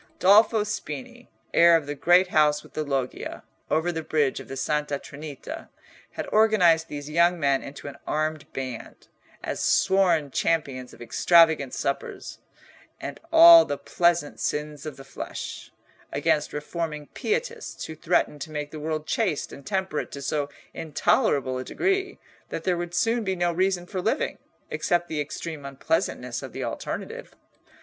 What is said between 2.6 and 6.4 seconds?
with the loggia, over the bridge of the Santa Trinita, had